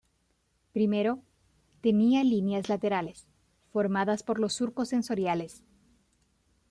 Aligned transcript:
Primero, 0.73 1.19
tenía 1.81 2.23
líneas 2.23 2.69
laterales 2.69 3.27
formadas 3.71 4.23
por 4.23 4.39
los 4.39 4.53
surcos 4.53 4.89
sensoriales. 4.89 5.61